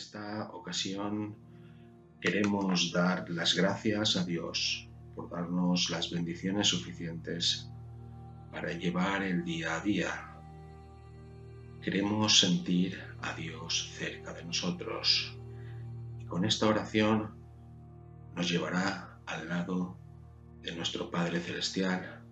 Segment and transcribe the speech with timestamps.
[0.00, 1.36] esta ocasión
[2.22, 7.68] queremos dar las gracias a Dios por darnos las bendiciones suficientes
[8.50, 10.10] para llevar el día a día.
[11.82, 15.36] Queremos sentir a Dios cerca de nosotros
[16.18, 17.34] y con esta oración
[18.34, 19.98] nos llevará al lado
[20.62, 22.22] de nuestro Padre Celestial.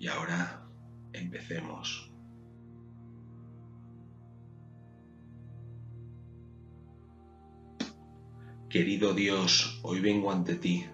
[0.00, 0.66] Y ahora
[1.12, 2.07] empecemos.
[8.68, 10.84] Querido Dios, hoy vengo ante ti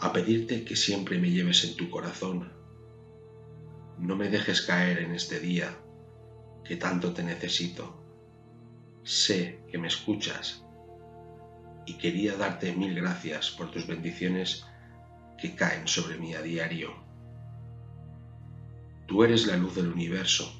[0.00, 2.52] a pedirte que siempre me lleves en tu corazón.
[4.00, 5.78] No me dejes caer en este día,
[6.64, 8.02] que tanto te necesito.
[9.04, 10.64] Sé que me escuchas
[11.86, 14.66] y quería darte mil gracias por tus bendiciones
[15.38, 16.92] que caen sobre mí a diario.
[19.06, 20.52] Tú eres la luz del universo,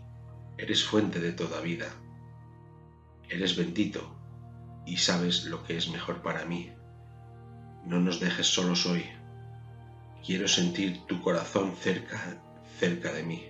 [0.59, 1.89] eres fuente de toda vida.
[3.29, 4.16] Eres bendito
[4.87, 6.73] y sabes lo que es mejor para mí.
[7.85, 9.05] No nos dejes solos hoy.
[10.25, 12.41] Quiero sentir tu corazón cerca,
[12.79, 13.49] cerca de mí,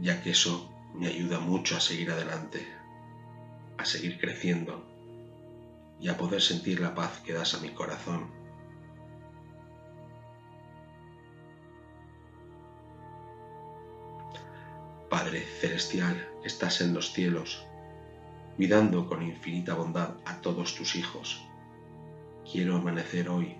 [0.00, 2.66] ya que eso me ayuda mucho a seguir adelante,
[3.78, 4.86] a seguir creciendo
[6.00, 8.30] y a poder sentir la paz que das a mi corazón.
[15.08, 17.66] Padre Celestial, estás en los cielos,
[18.60, 21.40] cuidando con infinita bondad a todos tus hijos.
[22.44, 23.56] Quiero amanecer hoy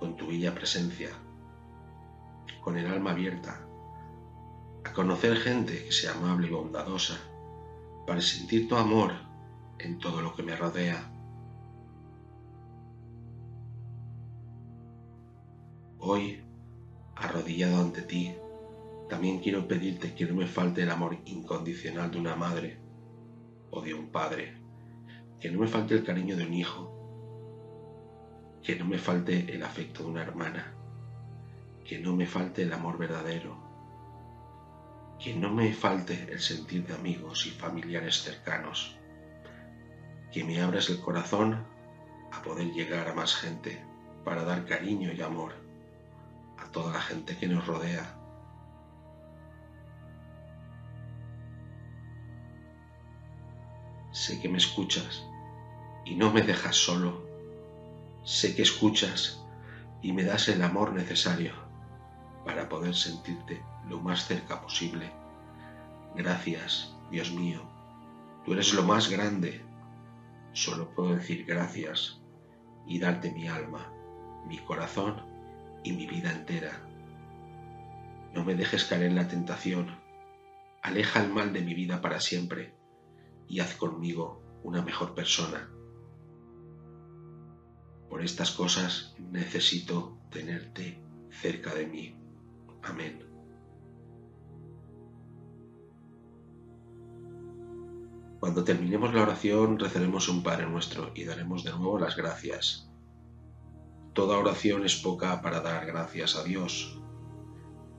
[0.00, 1.10] con tu bella presencia,
[2.62, 3.60] con el alma abierta,
[4.82, 7.18] a conocer gente que sea amable y bondadosa,
[8.06, 9.12] para sentir tu amor
[9.78, 11.06] en todo lo que me rodea.
[15.98, 16.42] Hoy,
[17.14, 18.34] arrodillado ante ti,
[19.10, 22.83] también quiero pedirte que no me falte el amor incondicional de una madre
[23.74, 24.54] o de un padre,
[25.40, 26.90] que no me falte el cariño de un hijo,
[28.62, 30.74] que no me falte el afecto de una hermana,
[31.84, 33.56] que no me falte el amor verdadero,
[35.18, 38.96] que no me falte el sentir de amigos y familiares cercanos,
[40.32, 41.64] que me abras el corazón
[42.32, 43.84] a poder llegar a más gente
[44.24, 45.52] para dar cariño y amor
[46.58, 48.23] a toda la gente que nos rodea
[54.14, 55.26] Sé que me escuchas
[56.04, 57.26] y no me dejas solo.
[58.22, 59.44] Sé que escuchas
[60.02, 61.52] y me das el amor necesario
[62.44, 65.10] para poder sentirte lo más cerca posible.
[66.14, 67.62] Gracias, Dios mío.
[68.44, 69.64] Tú eres lo más grande.
[70.52, 72.20] Solo puedo decir gracias
[72.86, 73.92] y darte mi alma,
[74.46, 75.24] mi corazón
[75.82, 76.88] y mi vida entera.
[78.32, 79.98] No me dejes caer en la tentación.
[80.82, 82.83] Aleja el mal de mi vida para siempre
[83.48, 85.70] y haz conmigo una mejor persona.
[88.08, 92.16] Por estas cosas necesito tenerte cerca de mí.
[92.82, 93.24] Amén.
[98.40, 102.90] Cuando terminemos la oración rezaremos un Padre nuestro y daremos de nuevo las gracias.
[104.12, 107.00] Toda oración es poca para dar gracias a Dios,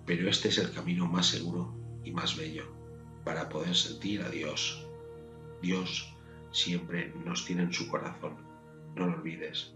[0.06, 2.74] pero este es el camino más seguro y más bello
[3.24, 4.86] para poder sentir a Dios
[5.66, 6.16] Dios
[6.52, 8.38] siempre nos tiene en su corazón,
[8.96, 9.74] no lo olvides.